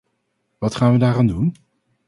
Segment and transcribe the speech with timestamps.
[0.57, 1.53] Wat gaan we daar aan doen?